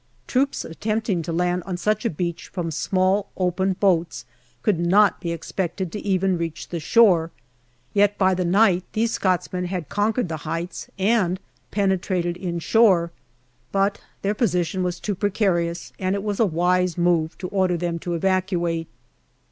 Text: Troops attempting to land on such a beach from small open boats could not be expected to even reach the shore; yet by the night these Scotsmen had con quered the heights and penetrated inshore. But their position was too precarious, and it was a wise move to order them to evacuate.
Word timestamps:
Troops 0.25 0.65
attempting 0.65 1.21
to 1.21 1.31
land 1.31 1.61
on 1.67 1.77
such 1.77 2.05
a 2.05 2.09
beach 2.09 2.47
from 2.47 2.71
small 2.71 3.29
open 3.37 3.73
boats 3.73 4.25
could 4.63 4.79
not 4.79 5.21
be 5.21 5.31
expected 5.31 5.91
to 5.91 5.99
even 6.03 6.39
reach 6.39 6.69
the 6.69 6.79
shore; 6.79 7.29
yet 7.93 8.17
by 8.17 8.33
the 8.33 8.43
night 8.43 8.83
these 8.93 9.11
Scotsmen 9.11 9.65
had 9.65 9.89
con 9.89 10.11
quered 10.11 10.27
the 10.27 10.37
heights 10.37 10.89
and 10.97 11.39
penetrated 11.69 12.35
inshore. 12.35 13.11
But 13.71 14.01
their 14.23 14.33
position 14.33 14.81
was 14.81 14.99
too 14.99 15.13
precarious, 15.13 15.93
and 15.99 16.15
it 16.15 16.23
was 16.23 16.39
a 16.39 16.47
wise 16.47 16.97
move 16.97 17.37
to 17.37 17.47
order 17.49 17.77
them 17.77 17.99
to 17.99 18.15
evacuate. 18.15 18.87